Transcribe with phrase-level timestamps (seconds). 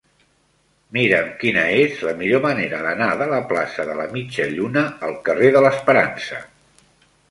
[0.97, 5.19] Mira'm quina és la millor manera d'anar de la plaça de la Mitja Lluna al
[5.31, 6.47] carrer de l'Esperança.